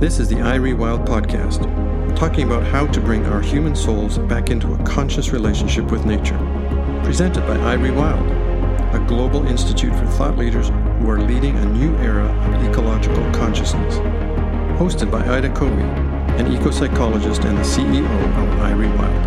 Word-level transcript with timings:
This 0.00 0.18
is 0.18 0.28
the 0.30 0.36
iRewild 0.36 1.04
podcast, 1.04 1.60
talking 2.16 2.46
about 2.46 2.62
how 2.62 2.86
to 2.86 3.00
bring 3.02 3.26
our 3.26 3.42
human 3.42 3.76
souls 3.76 4.16
back 4.16 4.48
into 4.48 4.72
a 4.72 4.82
conscious 4.82 5.28
relationship 5.28 5.90
with 5.90 6.06
nature. 6.06 6.38
Presented 7.04 7.42
by 7.42 7.58
iRewild, 7.58 8.94
a 8.94 9.06
global 9.06 9.46
institute 9.46 9.94
for 9.94 10.06
thought 10.06 10.38
leaders 10.38 10.68
who 10.68 11.10
are 11.10 11.20
leading 11.20 11.54
a 11.54 11.66
new 11.66 11.94
era 11.98 12.24
of 12.24 12.66
ecological 12.66 13.30
consciousness. 13.32 13.96
Hosted 14.80 15.10
by 15.10 15.22
Ida 15.36 15.50
Covey, 15.50 15.82
an 15.82 16.50
eco 16.50 16.70
psychologist 16.70 17.44
and 17.44 17.58
the 17.58 17.62
CEO 17.62 18.02
of 18.40 18.48
iRewild. 18.58 19.26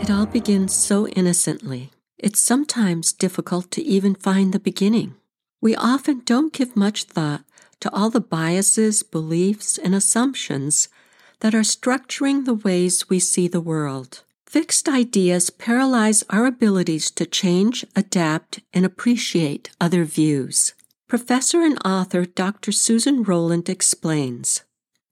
It 0.00 0.10
all 0.10 0.24
begins 0.24 0.72
so 0.72 1.06
innocently. 1.08 1.90
It's 2.22 2.38
sometimes 2.38 3.12
difficult 3.12 3.72
to 3.72 3.82
even 3.82 4.14
find 4.14 4.52
the 4.52 4.60
beginning. 4.60 5.16
We 5.60 5.74
often 5.74 6.22
don't 6.24 6.52
give 6.52 6.76
much 6.76 7.02
thought 7.02 7.42
to 7.80 7.92
all 7.92 8.10
the 8.10 8.20
biases, 8.20 9.02
beliefs, 9.02 9.76
and 9.76 9.92
assumptions 9.92 10.88
that 11.40 11.52
are 11.52 11.62
structuring 11.62 12.44
the 12.44 12.54
ways 12.54 13.10
we 13.10 13.18
see 13.18 13.48
the 13.48 13.60
world. 13.60 14.22
Fixed 14.46 14.88
ideas 14.88 15.50
paralyze 15.50 16.22
our 16.30 16.46
abilities 16.46 17.10
to 17.10 17.26
change, 17.26 17.84
adapt, 17.96 18.60
and 18.72 18.86
appreciate 18.86 19.70
other 19.80 20.04
views. 20.04 20.74
Professor 21.08 21.62
and 21.62 21.76
author 21.84 22.24
Dr. 22.24 22.70
Susan 22.70 23.24
Rowland 23.24 23.68
explains 23.68 24.62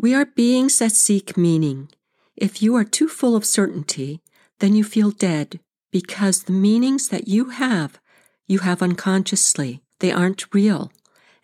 We 0.00 0.14
are 0.14 0.24
beings 0.24 0.78
that 0.78 0.92
seek 0.92 1.36
meaning. 1.36 1.90
If 2.34 2.62
you 2.62 2.74
are 2.76 2.84
too 2.84 3.08
full 3.08 3.36
of 3.36 3.44
certainty, 3.44 4.22
then 4.60 4.74
you 4.74 4.84
feel 4.84 5.10
dead 5.10 5.60
because 5.94 6.42
the 6.42 6.52
meanings 6.52 7.08
that 7.10 7.28
you 7.28 7.50
have, 7.50 8.00
you 8.48 8.58
have 8.58 8.82
unconsciously. 8.82 9.80
They 10.00 10.10
aren't 10.10 10.52
real. 10.52 10.90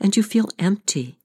And 0.01 0.17
you 0.17 0.25
feel 0.25 0.49
empty 0.59 1.21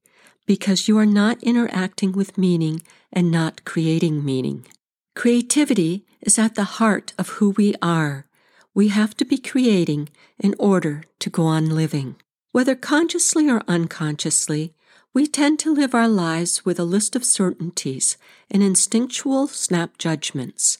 because 0.45 0.87
you 0.87 0.95
are 0.99 1.07
not 1.07 1.41
interacting 1.41 2.11
with 2.11 2.37
meaning 2.37 2.83
and 3.11 3.31
not 3.31 3.65
creating 3.65 4.23
meaning. 4.23 4.67
Creativity 5.15 6.05
is 6.21 6.37
at 6.37 6.53
the 6.53 6.75
heart 6.77 7.13
of 7.17 7.29
who 7.29 7.49
we 7.49 7.73
are. 7.81 8.27
We 8.75 8.89
have 8.89 9.17
to 9.17 9.25
be 9.25 9.39
creating 9.39 10.09
in 10.37 10.53
order 10.59 11.03
to 11.17 11.31
go 11.31 11.47
on 11.47 11.75
living. 11.75 12.17
Whether 12.51 12.75
consciously 12.75 13.49
or 13.49 13.63
unconsciously, 13.67 14.75
we 15.15 15.25
tend 15.25 15.57
to 15.59 15.73
live 15.73 15.95
our 15.95 16.07
lives 16.07 16.63
with 16.63 16.79
a 16.79 16.91
list 16.95 17.15
of 17.15 17.25
certainties 17.25 18.19
and 18.51 18.61
instinctual 18.61 19.47
snap 19.47 19.97
judgments 19.97 20.77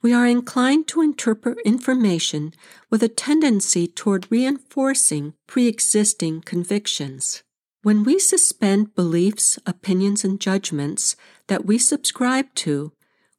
we 0.00 0.12
are 0.12 0.26
inclined 0.26 0.86
to 0.86 1.02
interpret 1.02 1.58
information 1.64 2.54
with 2.88 3.02
a 3.02 3.08
tendency 3.08 3.88
toward 3.88 4.30
reinforcing 4.30 5.34
pre 5.46 5.66
existing 5.66 6.40
convictions. 6.42 7.42
When 7.82 8.04
we 8.04 8.18
suspend 8.18 8.94
beliefs, 8.94 9.58
opinions, 9.66 10.24
and 10.24 10.40
judgments 10.40 11.16
that 11.48 11.64
we 11.64 11.78
subscribe 11.78 12.54
to, 12.56 12.92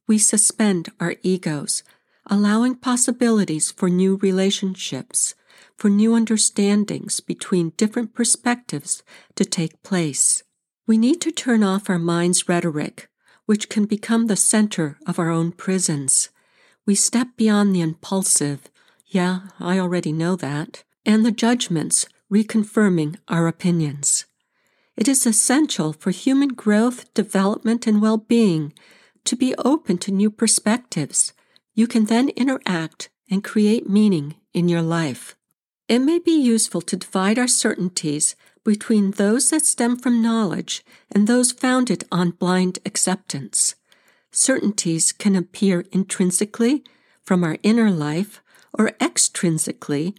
we 0.06 0.18
suspend 0.18 0.90
our 0.98 1.14
egos, 1.22 1.82
allowing 2.26 2.74
possibilities 2.74 3.70
for 3.70 3.88
new 3.88 4.16
relationships, 4.16 5.34
for 5.76 5.88
new 5.88 6.14
understandings 6.14 7.20
between 7.20 7.72
different 7.76 8.12
perspectives 8.14 9.02
to 9.36 9.44
take 9.44 9.82
place. 9.82 10.42
We 10.86 10.98
need 10.98 11.20
to 11.22 11.30
turn 11.30 11.62
off 11.62 11.88
our 11.88 11.98
mind's 11.98 12.48
rhetoric, 12.48 13.08
which 13.46 13.68
can 13.68 13.86
become 13.86 14.26
the 14.26 14.36
center 14.36 14.98
of 15.06 15.18
our 15.18 15.30
own 15.30 15.52
prisons 15.52 16.28
we 16.86 16.94
step 16.94 17.28
beyond 17.36 17.74
the 17.74 17.80
impulsive, 17.80 18.70
yeah, 19.06 19.40
I 19.58 19.78
already 19.78 20.12
know 20.12 20.36
that, 20.36 20.84
and 21.04 21.24
the 21.24 21.32
judgments, 21.32 22.06
reconfirming 22.32 23.16
our 23.28 23.46
opinions. 23.46 24.26
It 24.96 25.08
is 25.08 25.26
essential 25.26 25.92
for 25.92 26.10
human 26.10 26.50
growth, 26.50 27.12
development, 27.14 27.86
and 27.86 28.00
well 28.00 28.18
being 28.18 28.72
to 29.24 29.36
be 29.36 29.54
open 29.56 29.98
to 29.98 30.12
new 30.12 30.30
perspectives. 30.30 31.32
You 31.74 31.86
can 31.86 32.04
then 32.04 32.28
interact 32.30 33.10
and 33.30 33.44
create 33.44 33.88
meaning 33.88 34.36
in 34.52 34.68
your 34.68 34.82
life. 34.82 35.36
It 35.88 36.00
may 36.00 36.18
be 36.18 36.32
useful 36.40 36.80
to 36.82 36.96
divide 36.96 37.38
our 37.38 37.48
certainties 37.48 38.36
between 38.64 39.12
those 39.12 39.50
that 39.50 39.64
stem 39.64 39.96
from 39.96 40.22
knowledge 40.22 40.84
and 41.10 41.26
those 41.26 41.52
founded 41.52 42.04
on 42.12 42.30
blind 42.30 42.78
acceptance 42.84 43.74
certainties 44.30 45.12
can 45.12 45.36
appear 45.36 45.84
intrinsically 45.92 46.84
from 47.22 47.44
our 47.44 47.58
inner 47.62 47.90
life 47.90 48.42
or 48.72 48.90
extrinsically 49.00 50.16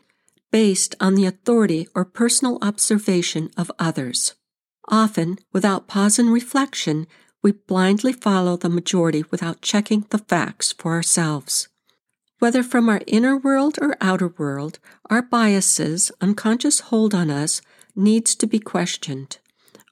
based 0.51 0.95
on 0.99 1.15
the 1.15 1.25
authority 1.25 1.87
or 1.95 2.03
personal 2.03 2.57
observation 2.61 3.49
of 3.57 3.71
others. 3.79 4.35
Often, 4.89 5.39
without 5.53 5.87
pause 5.87 6.19
and 6.19 6.31
reflection, 6.31 7.07
we 7.41 7.53
blindly 7.53 8.13
follow 8.13 8.57
the 8.57 8.69
majority 8.69 9.23
without 9.31 9.61
checking 9.61 10.05
the 10.09 10.17
facts 10.17 10.73
for 10.73 10.91
ourselves. 10.91 11.69
Whether 12.39 12.63
from 12.63 12.89
our 12.89 13.01
inner 13.07 13.37
world 13.37 13.77
or 13.81 13.95
outer 14.01 14.27
world, 14.27 14.79
our 15.09 15.21
biases, 15.21 16.11
unconscious 16.21 16.81
hold 16.81 17.13
on 17.13 17.29
us, 17.29 17.61
needs 17.95 18.35
to 18.35 18.47
be 18.47 18.59
questioned. 18.59 19.37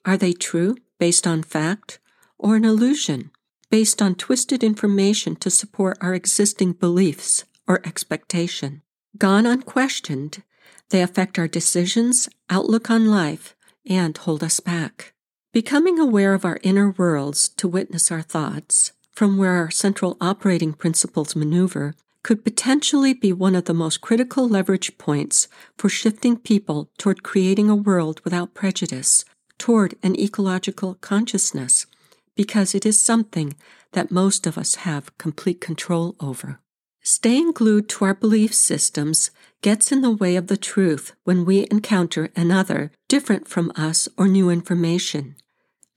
Are 0.06 0.18
they 0.18 0.34
true, 0.34 0.76
based 0.98 1.28
on 1.28 1.44
fact, 1.44 2.00
or 2.38 2.56
an 2.56 2.66
illusion? 2.66 3.32
Based 3.70 4.02
on 4.02 4.16
twisted 4.16 4.64
information 4.64 5.36
to 5.36 5.50
support 5.50 5.98
our 6.02 6.14
existing 6.14 6.74
beliefs 6.74 7.46
or 7.68 7.86
expectation. 7.86 8.82
Gone 9.18 9.46
unquestioned, 9.46 10.44
they 10.90 11.02
affect 11.02 11.38
our 11.38 11.48
decisions, 11.48 12.30
outlook 12.50 12.90
on 12.90 13.08
life, 13.08 13.56
and 13.88 14.18
hold 14.18 14.44
us 14.44 14.60
back. 14.60 15.14
Becoming 15.54 16.00
aware 16.00 16.34
of 16.34 16.46
our 16.46 16.60
inner 16.64 16.92
worlds 16.92 17.50
to 17.50 17.68
witness 17.68 18.12
our 18.12 18.22
thoughts, 18.22 18.92
from 19.12 19.38
where 19.38 19.54
our 19.54 19.72
central 19.72 20.18
operating 20.22 20.74
principles 20.74 21.36
maneuver, 21.36 21.96
could 22.24 22.44
potentially 22.44 23.14
be 23.14 23.32
one 23.32 23.56
of 23.56 23.66
the 23.66 23.74
most 23.74 24.02
critical 24.02 24.48
leverage 24.48 24.98
points 24.98 25.48
for 25.78 25.90
shifting 25.90 26.38
people 26.38 26.90
toward 26.98 27.24
creating 27.24 27.70
a 27.70 27.76
world 27.76 28.22
without 28.24 28.54
prejudice, 28.54 29.26
toward 29.58 29.96
an 30.04 30.20
ecological 30.20 30.96
consciousness 30.96 31.86
because 32.40 32.74
it 32.74 32.86
is 32.86 33.02
something 33.02 33.54
that 33.92 34.12
most 34.12 34.48
of 34.48 34.58
us 34.58 34.76
have 34.88 35.18
complete 35.18 35.60
control 35.60 36.16
over. 36.22 36.62
Staying 37.02 37.52
glued 37.52 37.90
to 37.90 38.06
our 38.06 38.14
belief 38.14 38.54
systems 38.54 39.30
gets 39.62 39.92
in 39.92 40.00
the 40.00 40.16
way 40.16 40.38
of 40.38 40.48
the 40.48 40.56
truth 40.56 41.12
when 41.26 41.44
we 41.44 41.68
encounter 41.70 42.30
another 42.38 42.94
different 43.10 43.46
from 43.46 43.74
us 43.76 44.08
or 44.18 44.26
new 44.26 44.50
information. 44.50 45.36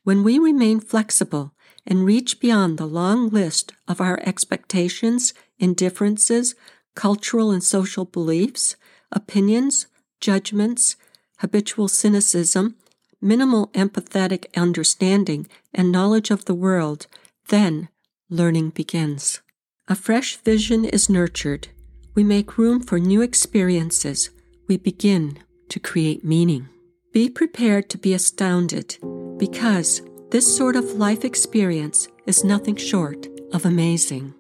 When 0.03 0.25
we 0.25 0.37
remain 0.41 0.81
flexible 0.81 1.55
and 1.87 2.05
reach 2.05 2.41
beyond 2.41 2.77
the 2.77 2.87
long 2.87 3.29
list 3.29 3.73
of 3.87 4.01
our 4.01 4.19
expectations, 4.25 5.35
indifferences, 5.61 6.57
cultural 6.97 7.53
and 7.53 7.63
social 7.63 8.05
beliefs, 8.05 8.75
opinions, 9.13 9.87
judgments, 10.21 10.97
habitual 11.39 11.87
cynicism, 11.87 12.75
minimal 13.23 13.69
empathetic 13.69 14.47
understanding 14.57 15.47
and 15.73 15.93
knowledge 15.93 16.31
of 16.31 16.45
the 16.45 16.55
world, 16.55 17.07
then 17.49 17.89
learning 18.29 18.71
begins. 18.71 19.41
A 19.89 19.95
fresh 19.95 20.37
vision 20.37 20.85
is 20.85 21.09
nurtured. 21.09 21.69
We 22.15 22.25
make 22.25 22.59
room 22.59 22.81
for 22.83 22.99
new 22.99 23.23
experiences. 23.23 24.31
We 24.69 24.77
begin 24.77 25.39
to 25.71 25.81
create 25.81 26.25
meaning. 26.25 26.69
Be 27.13 27.29
prepared 27.29 27.89
to 27.91 27.99
be 27.99 28.13
astounded 28.15 28.99
because 29.39 30.03
this 30.31 30.57
sort 30.57 30.77
of 30.77 30.93
life 30.93 31.25
experience 31.25 32.09
is 32.27 32.45
nothing 32.45 32.77
short 32.77 33.29
of 33.53 33.67
amazing. 33.67 34.35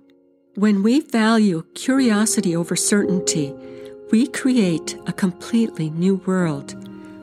When 0.55 0.83
we 0.83 1.01
value 1.01 1.65
curiosity 1.75 2.57
over 2.57 2.77
certainty, 2.77 3.55
we 4.11 4.27
create 4.27 4.97
a 5.07 5.13
completely 5.13 5.91
new 5.91 6.17
world 6.27 6.75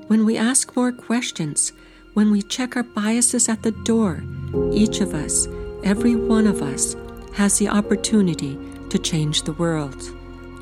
when 0.09 0.25
we 0.25 0.37
ask 0.37 0.75
more 0.75 0.91
questions, 0.91 1.71
when 2.15 2.31
we 2.31 2.41
check 2.41 2.75
our 2.75 2.81
biases 2.81 3.47
at 3.47 3.61
the 3.61 3.71
door, 3.71 4.23
each 4.73 5.01
of 5.01 5.13
us, 5.13 5.47
every 5.83 6.15
one 6.15 6.47
of 6.47 6.63
us, 6.63 6.95
has 7.35 7.59
the 7.59 7.69
opportunity 7.69 8.57
to 8.89 8.97
change 8.97 9.43
the 9.43 9.53
world. 9.53 10.01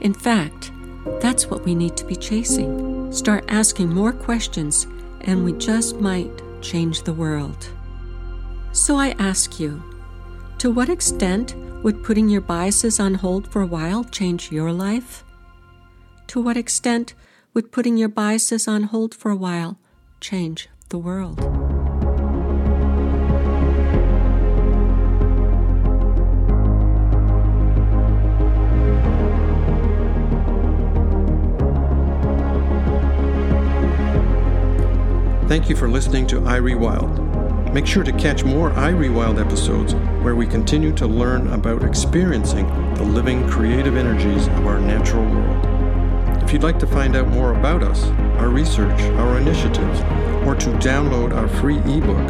In 0.01 0.13
fact, 0.13 0.73
that's 1.21 1.47
what 1.47 1.63
we 1.63 1.75
need 1.75 1.95
to 1.95 2.03
be 2.03 2.17
chasing. 2.17 3.09
Start 3.13 3.45
asking 3.47 3.87
more 3.87 4.11
questions, 4.11 4.85
and 5.21 5.45
we 5.45 5.53
just 5.53 5.95
might 5.95 6.41
change 6.61 7.03
the 7.03 7.13
world. 7.13 7.69
So 8.73 8.97
I 8.97 9.15
ask 9.17 9.61
you, 9.61 9.81
to 10.57 10.69
what 10.69 10.89
extent 10.89 11.55
would 11.83 12.03
putting 12.03 12.27
your 12.27 12.41
biases 12.41 12.99
on 12.99 13.13
hold 13.13 13.47
for 13.47 13.61
a 13.61 13.65
while 13.65 14.03
change 14.03 14.51
your 14.51 14.73
life? 14.73 15.23
To 16.27 16.41
what 16.41 16.57
extent 16.57 17.13
would 17.57 17.71
putting 17.71 17.97
your 17.97 18.07
biases 18.07 18.67
on 18.67 18.83
hold 18.83 19.15
for 19.15 19.31
a 19.31 19.35
while 19.35 19.79
change 20.21 20.69
the 20.89 20.97
world? 20.99 21.39
Thank 35.49 35.67
you 35.67 35.75
for 35.75 35.89
listening 35.89 36.27
to 36.27 36.41
iRewild. 36.41 37.73
Make 37.73 37.87
sure 37.87 38.03
to 38.03 38.11
catch 38.11 38.43
more 38.43 38.69
iRewild 38.69 39.43
episodes 39.43 39.95
where 40.21 40.35
we 40.35 40.45
continue 40.45 40.93
to 40.93 41.07
learn 41.07 41.47
about 41.47 41.83
experiencing 41.83 42.67
the 42.93 43.03
living 43.03 43.49
creative 43.49 43.97
energies 43.97 44.47
of 44.47 44.67
our 44.67 44.79
natural 44.79 45.25
if 46.47 46.53
you'd 46.53 46.63
like 46.63 46.79
to 46.79 46.87
find 46.87 47.17
out 47.17 47.27
more 47.27 47.51
about 47.51 47.83
us, 47.83 48.05
our 48.39 48.47
research, 48.47 49.01
our 49.19 49.37
initiatives, 49.37 49.99
or 50.47 50.55
to 50.55 50.69
download 50.79 51.35
our 51.35 51.49
free 51.59 51.79
ebook, 51.79 52.25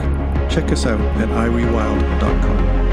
check 0.49 0.71
us 0.71 0.87
out 0.87 0.99
at 1.21 1.29
irewild.com. 1.29 2.86